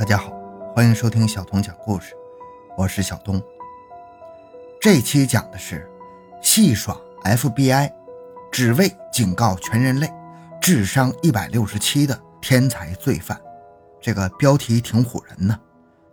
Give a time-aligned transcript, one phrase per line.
[0.00, 0.32] 大家好，
[0.74, 2.14] 欢迎收听小童讲故事，
[2.74, 3.38] 我是小东。
[4.80, 5.86] 这期讲的是
[6.40, 7.92] 戏耍 FBI，
[8.50, 10.10] 只为警告全人类，
[10.58, 13.38] 智商一百六十七的天才罪犯。
[14.00, 15.60] 这个标题挺唬人呢，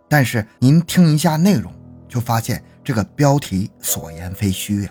[0.06, 1.72] 但是您听一下内容，
[2.06, 4.90] 就发现这个标题所言非虚呀。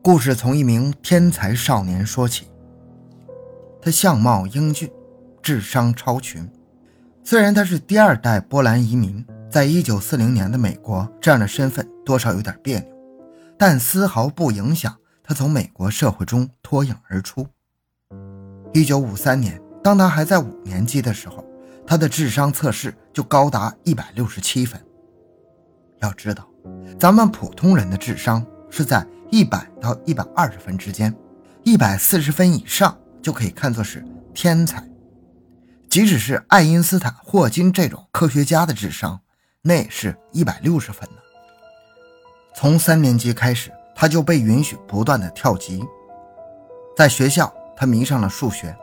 [0.00, 2.46] 故事从一名天才少年说起，
[3.82, 4.90] 他相貌英俊，
[5.42, 6.50] 智商超群。
[7.24, 12.88] 虽然他是第二代波兰移民，在一九四零年的美国，这样的身份多少有点别扭，
[13.56, 17.46] 但丝毫不影响他从美国社会中脱颖而出。
[18.72, 21.44] 一九五三年，当他还在五年级的时候，
[21.86, 24.80] 他的智商测试就高达一百六十七分。
[26.00, 26.44] 要知道，
[26.98, 31.14] 咱们普通人的智商是在一百到一百二十分之间，
[31.62, 34.84] 一百四十分以上就可以看作是天才。
[35.92, 39.20] 即使是爱因斯坦、霍金这种科学家的智商，
[39.60, 41.18] 那也是一百六十分呢。
[42.54, 45.84] 从三年级开始，他就被允许不断的跳级。
[46.96, 48.74] 在学校，他迷上了数学。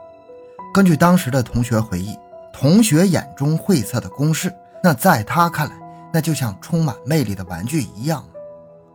[0.72, 2.16] 根据当时的同学回忆，
[2.54, 5.76] 同学眼中晦涩的公式，那在他看来，
[6.14, 8.24] 那就像充满魅力的玩具一样。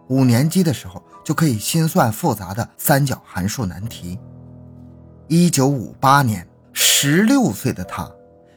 [0.06, 4.20] 五年级的时候，就可以心算复杂的三角函数难题。
[5.26, 6.46] 一九五八年。
[6.96, 8.08] 十六岁的他，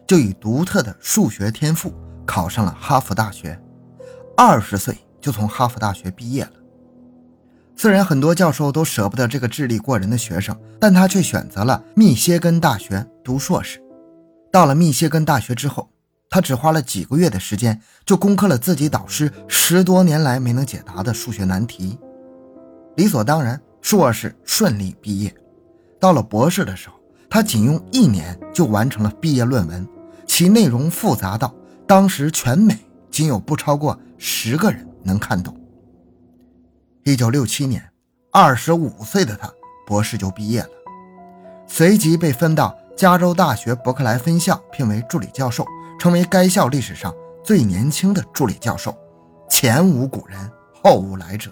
[0.06, 1.92] 就以独特的数学天赋
[2.24, 3.60] 考上了哈佛大学，
[4.38, 6.52] 二十岁就从哈佛大学毕业了。
[7.76, 13.82] 虽然很多教授都舍不得这个智力过人的学生，但他却选择了密歇根大学读硕士。
[14.52, 15.90] 到了密歇根大学之后，
[16.30, 21.98] 他只花了几个月的时间，就攻克了自己导师十多年来没能解答的数学难题，
[22.98, 25.36] 理所当然，硕士顺利毕业。
[26.00, 26.97] 到了博士的时候。
[27.30, 29.88] 他仅用一年就完成了毕业论文，
[30.26, 31.54] 其内容复杂到
[31.86, 32.78] 当时全美
[33.12, 35.56] 仅有不超过十个人能看懂。
[37.04, 37.84] 一九六七年，
[38.32, 39.52] 二十五岁的他
[39.86, 40.70] 博士就毕业了，
[41.68, 45.66] 随即被分到加州大学伯克莱分校，聘为助理教授，
[46.00, 48.98] 成为该校历史上最年轻的助理教授，
[49.50, 50.40] 前无古人，
[50.82, 51.52] 后无来者。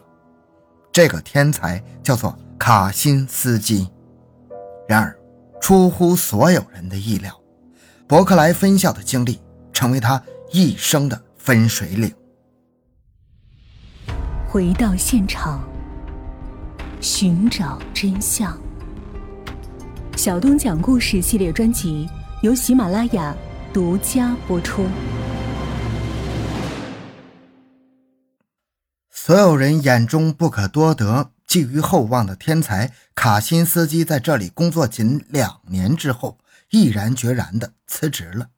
[0.91, 3.90] 这个天才叫做卡辛斯基。
[4.88, 5.14] 然而。
[5.68, 7.42] 出乎所有人的意料，
[8.06, 9.42] 伯克莱分校的经历
[9.74, 10.22] 成为他
[10.52, 12.14] 一生的分水岭。
[14.48, 15.68] 回到现场，
[17.02, 18.56] 寻找真相。
[20.16, 22.08] 小东讲故事系列专辑
[22.44, 23.36] 由喜马拉雅
[23.74, 24.86] 独家播出。
[29.09, 31.32] 所有人眼中不可多得。
[31.55, 36.38] 寄予厚望的天才卡辛斯基在这里工作仅两年之后，
[36.69, 38.49] 毅然决然地辞职了，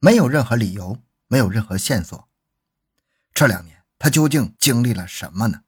[0.00, 0.98] 没有任何理由，
[1.28, 2.28] 没有任何线索。
[3.32, 5.60] 这两年他究竟经历了什么呢？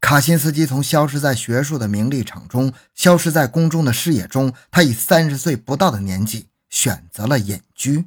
[0.00, 8.06] 卡辛斯基从消失在学术的名利场中，消失在公众的视野中，他以三十岁不到的年纪选择了隐居。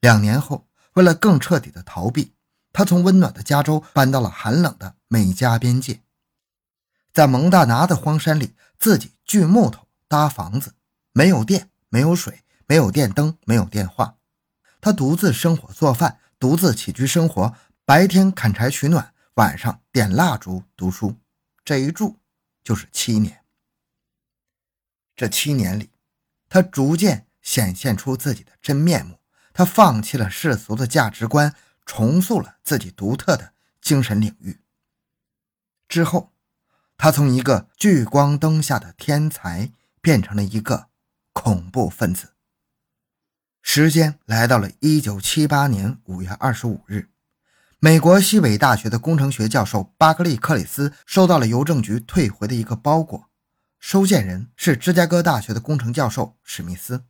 [0.00, 2.32] 两年后，为了更彻底的逃避。
[2.76, 6.02] 他从温暖的加州搬到了寒冷的美加边界，
[7.10, 10.74] 在蒙大拿的荒山里，自己锯木头搭房子，
[11.12, 14.18] 没有电，没有水，没有电灯，没有电话。
[14.78, 17.54] 他独自生火做饭，独自起居生活，
[17.86, 21.16] 白天砍柴取暖，晚上点蜡烛读书。
[21.64, 22.18] 这一住
[22.62, 23.42] 就是七年。
[25.16, 25.88] 这七年里，
[26.50, 29.18] 他逐渐显现出自己的真面目，
[29.54, 31.54] 他放弃了世俗的价值观。
[31.86, 34.60] 重塑了自己独特的精神领域。
[35.88, 36.32] 之后，
[36.98, 39.70] 他从一个聚光灯下的天才
[40.00, 40.88] 变成了一个
[41.32, 42.32] 恐怖分子。
[43.62, 47.08] 时间来到了一九七八年五月二十五日，
[47.78, 53.28] 美国西北大学的工程学教授巴克利·克里斯收到了邮政局退回的一个包裹，
[53.78, 57.04] 收件人是芝加哥大学的工程教授史密斯。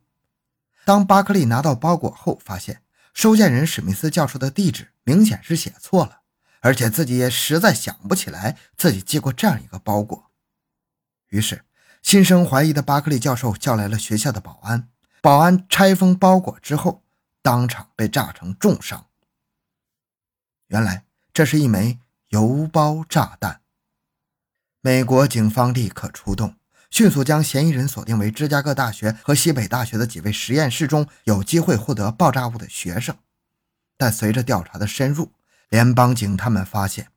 [0.85, 2.81] 当巴克利拿到包裹后，发现。
[3.17, 6.21] 收件人史密斯教授的地址明显是写错了，
[6.59, 10.29] 而且自己也实在想不起来自己寄过这样一个包裹。
[11.29, 11.65] 于是，
[12.03, 14.89] 心生怀疑的巴克利教授叫来了学校的保安。
[15.19, 17.03] 保安拆封包裹之后，
[17.41, 19.07] 当场被炸成重伤。
[20.67, 23.61] 原来，这是一枚邮包炸弹。
[24.81, 26.56] 美国警方立刻出动。
[26.89, 33.15] 迅速将嫌疑人锁定为芝加哥大学和西北大学的几位实验室中有机会获得爆炸物的学生，
[33.97, 35.31] 但随着调查的深入，
[35.69, 37.09] 联邦警探们发现，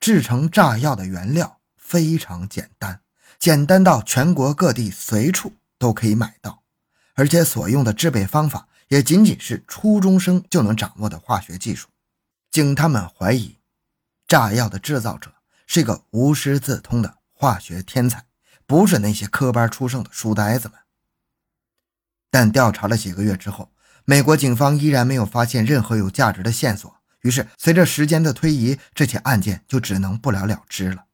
[0.00, 3.00] 制成炸药的原料非常简单，
[3.38, 6.62] 简单到全国各地随处都可以买到，
[7.14, 11.88] 而且所用的制备方法也仅仅是初中生就能掌握的化学技术。
[12.50, 13.56] 经他们怀疑，
[14.26, 15.32] 炸药的制造者
[15.66, 18.24] 是个无师自通的化学天才，
[18.72, 20.78] 不是那些科班出身的书呆子们。
[22.30, 23.70] 但调查了几个月之后，
[24.06, 26.96] 美国警方依然没有发现任何有价值的线索。
[27.20, 31.04] 于是，随着时间的推移，这起案件就只能不了了之了。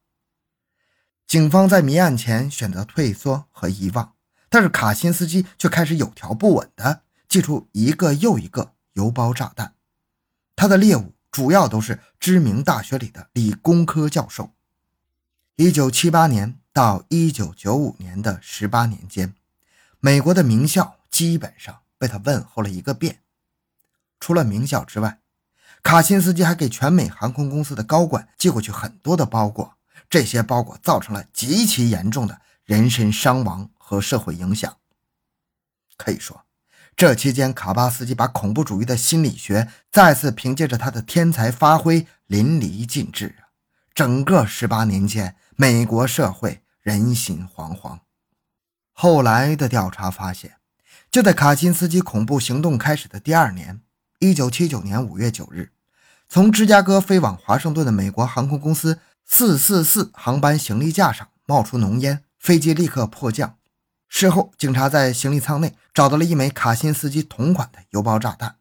[1.26, 4.14] 警方在谜案前选择退缩和遗忘，
[4.48, 9.74] 但是卡辛斯基却开始有条不紊地寄出一个又一个邮包炸弹。
[10.54, 14.54] 他的猎物主要都是知名大学里的理工科教授。
[15.56, 19.34] 一九七八年到一九九五年的十八年间，
[19.98, 23.18] 美国的名校基本上被他问候了一个遍。
[24.20, 25.18] 除了名校之外，
[25.82, 29.74] 卡辛斯基还给全美航空公司的高管寄过去很多的包裹。
[30.08, 34.76] 这些包裹造成了极其严重的人身伤亡和社会影响。
[35.96, 36.44] 可以说，
[36.94, 43.50] 这期间卡巴斯基把恐怖主义的心理学再次凭借着他的天才发挥淋漓尽致啊！
[43.92, 48.00] 整个十八年间，美国社会人心惶惶。
[48.92, 50.56] 后来的调查发现，
[51.10, 53.80] 就在卡辛斯基恐怖行动开始的第二年，
[54.18, 55.70] 一九七九年五月九日，
[56.28, 59.00] 从芝加哥飞往华盛顿的美国航空公司。
[59.30, 63.58] 四四四航班行李架上冒出浓烟，飞机立刻迫降。
[64.08, 68.56] 事后，警察在行李舱内找到了一枚卡辛斯基同款的邮包炸弹，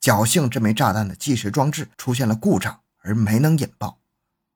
[0.00, 3.98] 侥幸这枚炸弹的计时装置出现了故障而没能引爆。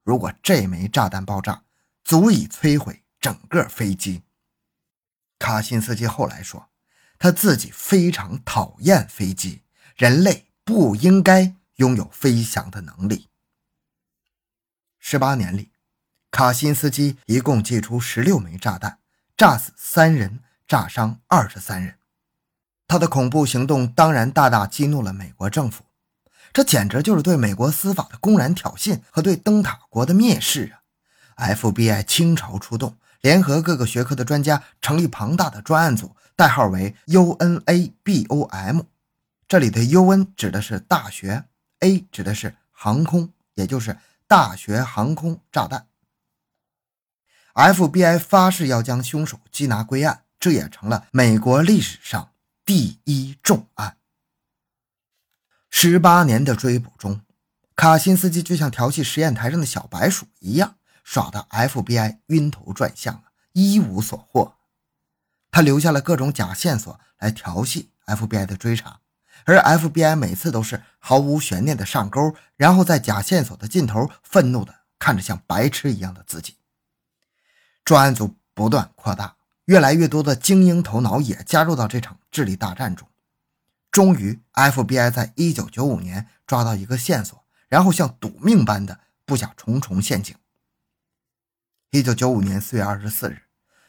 [0.03, 1.61] 如果这枚炸弹爆炸，
[2.05, 4.23] 足以摧毁整个飞机。
[5.39, 6.69] 卡辛斯基后来说，
[7.19, 9.63] 他自己非常讨厌飞机，
[9.97, 13.29] 人类不应该拥有飞翔的能力。
[14.99, 15.73] 十八年里，
[16.31, 18.99] 卡辛斯基一共寄出十六枚炸弹，
[19.37, 21.99] 炸死三人，炸伤二十三人。
[22.87, 25.85] 他的恐怖行动当然大大激怒了美国政府，
[26.53, 30.80] 这简直就是对美国司法的公然挑衅和对灯塔国的蔑视啊
[31.41, 38.85] ！FBI 倾巢出动，联合各个学科的专家，成立庞大的专案组，代号为 UNABOM。
[39.49, 41.45] 这里的 UN 指的是大学
[41.81, 43.97] ，A 指的是航空，也就是。
[44.31, 45.89] 大学航空炸弹
[47.55, 52.31] ，FBI 发誓要将凶手缉拿归案，这也成了美国历史上
[52.65, 53.97] 第一重案。
[55.69, 57.23] 十八年的追捕中，
[57.75, 60.77] 卡辛斯基就像调戏实验台上的小白鼠一样，
[61.11, 64.55] 耍得 FBI 晕头转向一无所获。
[65.51, 69.01] 他留下了各种假线索来调戏 FBI 的追查。
[69.45, 76.59] 而 FBI 每次都是毫无悬念的上钩，然后在假线索的尽头愤怒的看着像白痴一样的自己。
[77.85, 79.35] 专案组不断扩大，
[79.65, 83.09] 越来越多的精英头脑也加入到这场智力大战中。
[83.91, 90.37] 终于，FBI 在1995年抓到一个线索，然后像赌命般的布下重重陷阱。
[91.93, 93.43] 1995年4月24日，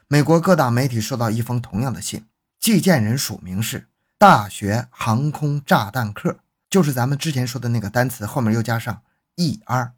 [0.08, 2.26] 美国各大媒体收到一封同样的信，
[2.60, 3.88] 寄件人署名是。
[4.18, 9.02] 大学航空炸弹客就是咱们之前说的那个单词，后面又加上
[9.36, 9.94] er。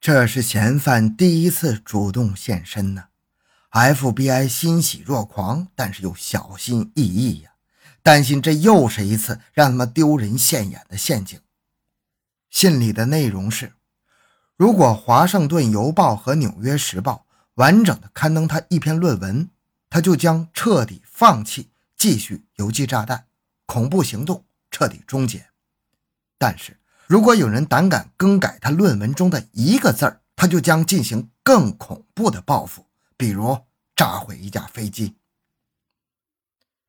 [0.00, 3.08] 这是嫌犯第一次主动现身呢。
[3.70, 7.50] FBI 欣喜若狂，但是又小心翼翼呀，
[8.02, 11.38] 担心这又是一次让他们丢人现眼的陷阱。
[12.48, 13.74] 信里的内容是：
[14.56, 19.50] 如果《华盛顿邮报》和《纽约时报》完整的刊登他一篇论文，
[19.90, 21.70] 他就将彻底放弃。
[21.96, 23.26] 继续邮寄炸弹，
[23.64, 25.46] 恐怖行动彻底终结。
[26.36, 32.86] 但是如果有人胆敢更改他论文中的一个字儿，他就将进行更恐怖的报复，
[33.16, 33.58] 比如
[33.94, 35.16] 炸毁一架飞机。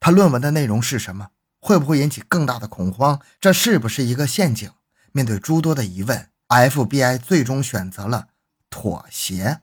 [0.02, 1.30] 他论文的内容是什么？
[1.60, 3.22] 会不会引起更大的恐慌？
[3.40, 4.70] 这是不是一个陷阱？
[5.14, 8.30] 面对诸多的疑问，FBI 最终选择了
[8.70, 9.62] 妥协，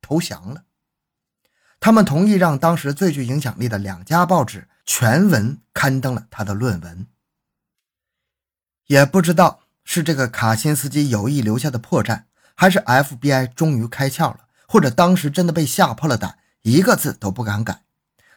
[0.00, 0.64] 投降了。
[1.80, 7.06] 他们同意让当时最具影响力的两家报纸全文刊登了他的论文。
[8.86, 17.82] 也不知道是这个卡辛斯基有意留下的破绽，还是 FBI 终于开窍了，或者当时真的被吓破了胆，一个字都不敢改。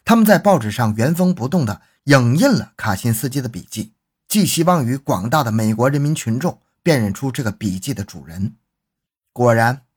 [0.03, 3.93] 他们在报纸上原封不动地影印了卡辛斯基的笔记，
[4.27, 8.57] 寄希望于广大的美国人民群众辨认出这个笔记的主人。
[9.33, 9.87] 果然，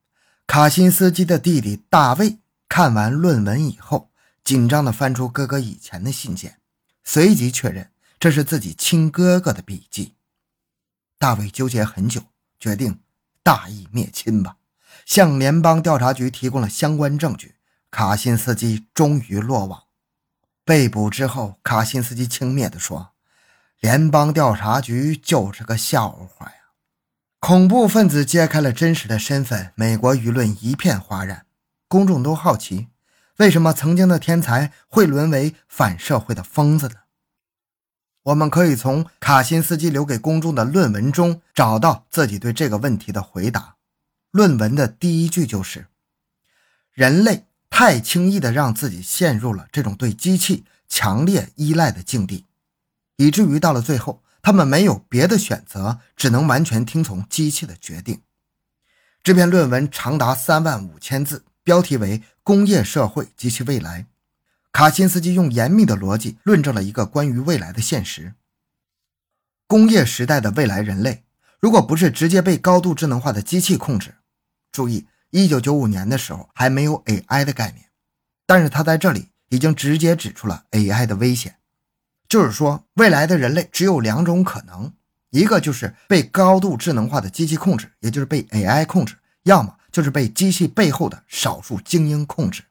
[0.46, 2.38] 卡辛斯基的弟弟大卫。
[2.66, 4.10] 看完论文以后，
[4.42, 6.60] 紧张地翻出哥哥以前的信件，
[7.04, 10.14] 随即确认这是自己亲哥哥的笔记。
[11.18, 12.22] 大卫纠结很久，
[12.58, 13.00] 决定
[13.42, 14.56] 大义灭亲吧，
[15.04, 17.56] 向联邦调查局提供了相关证据。
[17.90, 19.84] 卡辛斯基终于落网。
[20.64, 23.12] 被捕之后，卡辛斯基轻蔑地说
[23.80, 26.57] ：“联邦调查局就是个笑话呀！
[27.40, 31.46] 恐怖分子揭开了真实的身份，美国舆论一片哗然，
[31.86, 32.88] 公众都好奇，
[33.36, 36.94] 为什么曾经的天才会沦为反社会的疯子呢？
[38.24, 43.76] 我们可以从卡辛斯基留给公众的论文中找到自己对这个问题的回答。
[44.32, 45.86] 论文的第一句就是
[46.92, 52.44] ：“人类太轻易地让自己陷入了这种对机器强烈依赖的境地。”
[53.16, 58.22] 以至于到了最后，他们没有别的选择，只能完全听从机器的决定。
[59.22, 64.04] 这篇论文长达三万五千字，标题为《工业社会及其未来》。
[64.72, 68.32] 卡辛斯基用严密的逻辑论证了一个关于未来的现实：
[69.66, 71.24] 工业时代的未来人类，
[71.60, 74.14] 如果不是直接被高度智能化的机器控制，
[74.72, 77.90] 注意，一九九五年的时候还没有 AI 的概念，
[78.46, 81.56] 但是他在这里已经直接指出了 AI 的危险。
[82.28, 84.92] 就是说，未来的人类只有两种可能：
[85.30, 92.64] 一个就是被高度智能化的机器控制，也就是被 AI 控制；要么就是被机器背后的少数精英控制。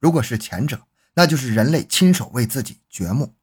[0.00, 0.82] 如果是前者，
[1.14, 3.34] 那就是人类亲手为自己掘墓；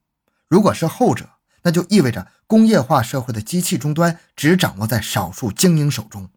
[0.50, 1.30] 如果是后者，
[1.64, 6.30] 那就意味着工业化社会的机器终端只掌握在少数精英手中。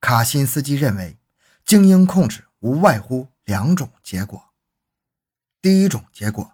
[0.00, 1.16] 卡辛斯基认为，
[1.64, 4.50] 精英控制无外乎两种结果：
[5.62, 6.53] 第一种结果。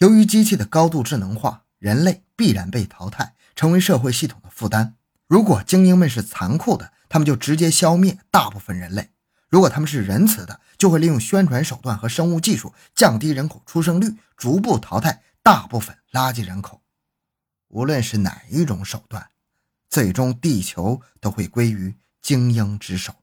[0.00, 4.96] 由于机器的高度智能化，人类必然被淘汰，成为社会系统的负担。
[5.26, 9.10] 如果精英们是残酷的，他们就直接消灭大部分人类；
[9.50, 16.80] 如果他们是仁慈的，就会利用宣传手段和生物技术降低人口出生率，逐步淘汰大部分垃圾人口。
[17.68, 19.28] 无论是哪一种手段，
[19.90, 23.16] 最终地球都会归于精英之手。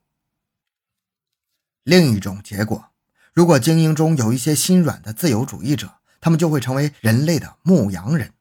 [1.81, 2.91] 另一种结果，
[3.33, 5.95] 如果精英中有一些心软的自由主义者，
[6.27, 8.33] 他们就会成为人类的牧羊人，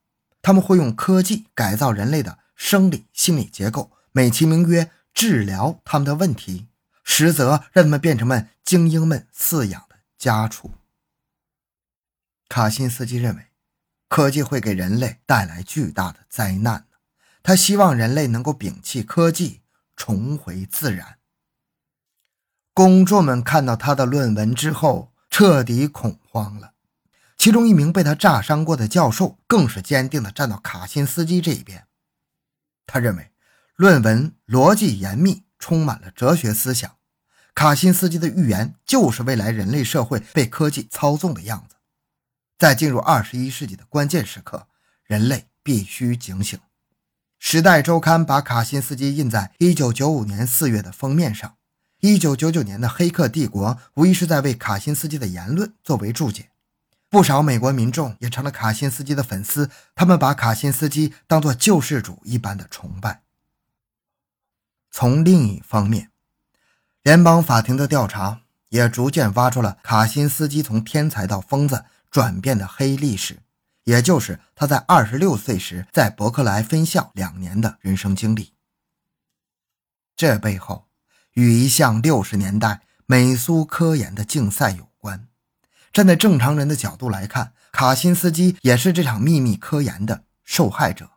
[0.43, 6.67] 他们会用科技改造人类的生理心理结构，美其名曰治疗他们的问题，
[7.05, 10.73] 实则让他们变成们精英们饲养的家畜。
[12.49, 13.53] 卡辛斯基认为，
[14.09, 16.89] 科技会给人类带来巨大的灾难
[17.45, 19.61] 他希望人类能够摒弃科技，
[19.95, 21.19] 重回自然。
[22.75, 26.73] 公众们看到他的论文之后，彻底恐慌了。
[27.47, 31.87] 其中一名被他炸伤过的教授更是坚定地站到卡辛斯基这一边。
[32.89, 33.31] 他认为，
[33.77, 36.97] 论文逻辑严密，充满了哲学思想。
[37.55, 41.77] 卡辛斯基的预言就是未来人类社会被科技操纵的样子。
[42.59, 44.67] 在进入二十一世纪的关键时刻，
[45.05, 46.59] 人类必须警醒。
[47.39, 51.55] 《时代周刊》把卡辛斯基印在一九九五年四月的封面上。
[52.01, 56.51] 一九九九年的《黑客帝国》无疑是在为卡辛斯基的言论作为注解。
[57.17, 63.23] 不少美国民众也成了卡辛斯基的粉丝，他们把卡辛斯基当作救世主一般的崇拜。
[64.91, 66.11] 从另一方面，
[67.03, 73.39] 联邦法庭的调查也逐渐挖出了卡辛斯基从天才到疯子转变的黑历史，
[73.85, 78.53] 也就是他在二十六岁时在伯克莱分校两年的人生经历。
[80.15, 80.87] 这背后
[81.33, 85.27] 与一项六十年代美苏科研的竞赛有关。
[85.97, 91.13] 站在正常人的角度来看，卡辛斯基也是这场秘密科研的受害者。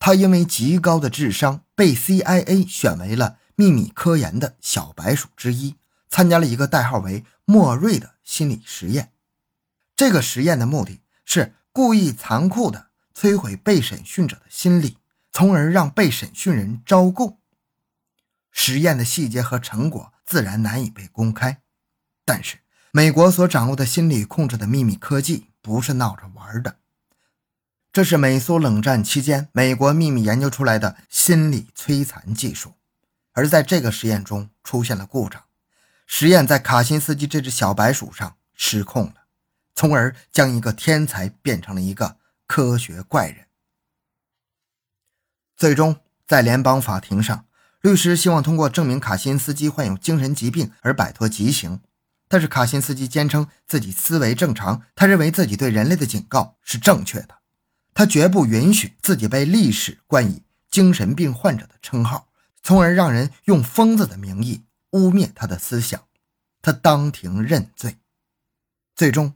[0.00, 5.76] 他因为极高的智商，被 CIA 选为了秘密科研的小白鼠之一，
[6.08, 9.12] 参加了一个代号为莫瑞的心理实验。
[9.94, 14.98] 这个实验的目的是故意残酷地摧毁被审讯者的心理，
[15.30, 17.38] 从而让被审讯人招供。
[18.50, 21.62] 实验的细节和成果自然难以被公开，
[22.24, 22.58] 但是。
[22.92, 26.78] 美国所掌握的心理控制的秘密科技不是闹着玩的，
[27.92, 32.74] 这是美苏冷战期间美国秘密研究出来的心理摧残技术。
[33.32, 35.40] 而在这个实验中出现了故障，
[36.04, 39.14] 实验在卡辛斯基这只小白鼠上失控了，
[39.72, 42.16] 从而将一个天才变成了一个
[42.48, 43.46] 科学怪人。
[45.56, 47.46] 最终，在联邦法庭上，
[47.82, 51.80] 律师希望通过证明卡辛斯基患有精神疾病而摆脱极刑。
[52.30, 57.38] 但是卡辛斯基坚称自己思维正常，他认为自己对人类的警告是正确的，
[57.92, 62.28] 他绝不允许自己被历史冠以精神病患者的称号，
[62.62, 66.00] 从而让人用疯子的名义污蔑他的思想。
[66.62, 67.96] 他当庭认罪，
[68.94, 69.34] 最终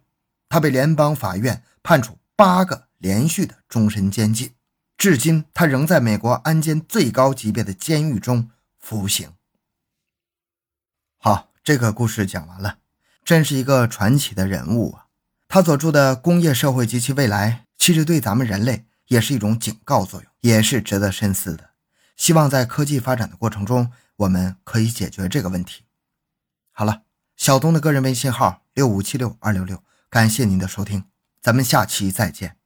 [0.49, 4.55] 他被联邦法院判处八个连续的终身监禁，
[4.97, 9.33] 至今他仍在美国安监最高级别的监狱中服刑。
[11.19, 12.79] 好，这个故事讲完了。
[13.25, 15.07] 真是一个传奇的人物啊！
[15.49, 21.71] 他所著的《工业社会及其未来》，其实对咱们人类也是一种警告作用，也是值得深思的。
[22.17, 25.85] 希望在科技发展的过程中，我们可以解决这个问题。
[26.73, 27.03] 好了，
[27.37, 31.05] 小东的个人微信号六五七六二六六，感谢您的收听，
[31.41, 32.57] 咱们下期再见。